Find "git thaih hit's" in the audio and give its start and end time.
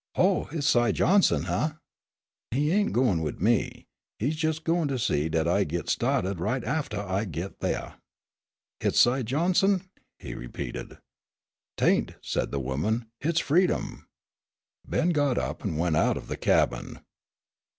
7.25-8.97